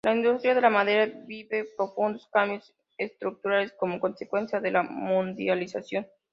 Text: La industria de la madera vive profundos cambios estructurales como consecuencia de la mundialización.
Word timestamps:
La 0.03 0.15
industria 0.15 0.55
de 0.55 0.61
la 0.61 0.71
madera 0.71 1.13
vive 1.27 1.63
profundos 1.77 2.27
cambios 2.33 2.73
estructurales 2.97 3.71
como 3.77 3.99
consecuencia 3.99 4.59
de 4.59 4.71
la 4.71 4.81
mundialización. 4.81 6.07